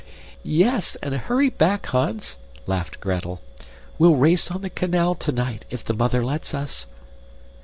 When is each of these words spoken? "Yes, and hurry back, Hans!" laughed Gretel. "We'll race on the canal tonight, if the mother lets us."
"Yes, 0.41 0.95
and 1.03 1.13
hurry 1.13 1.51
back, 1.51 1.85
Hans!" 1.85 2.37
laughed 2.65 2.99
Gretel. 2.99 3.39
"We'll 3.99 4.15
race 4.15 4.49
on 4.49 4.61
the 4.61 4.69
canal 4.71 5.13
tonight, 5.13 5.63
if 5.69 5.85
the 5.85 5.93
mother 5.93 6.25
lets 6.25 6.55
us." 6.55 6.87